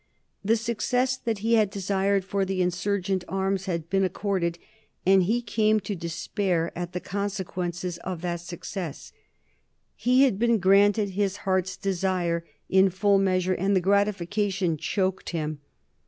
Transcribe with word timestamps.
The 0.43 0.57
success 0.57 1.15
that 1.15 1.37
he 1.45 1.53
had 1.53 1.69
desired 1.69 2.25
for 2.25 2.43
the 2.43 2.59
insurgent 2.59 3.23
arms 3.27 3.67
had 3.67 3.87
been 3.87 4.03
accorded, 4.03 4.57
and 5.05 5.21
he 5.21 5.43
came 5.43 5.79
to 5.81 5.95
despair 5.95 6.71
at 6.75 6.93
the 6.93 6.99
consequence 6.99 7.85
of 7.99 8.21
that 8.21 8.39
success. 8.39 9.13
He 9.95 10.23
had 10.23 10.39
been 10.39 10.57
granted 10.57 11.11
his 11.11 11.37
heart's 11.45 11.77
desire 11.77 12.43
in 12.67 12.89
full 12.89 13.19
measure, 13.19 13.53
and 13.53 13.75
the 13.75 13.79
gratification 13.79 14.75
choked 14.75 15.29
him. 15.29 15.59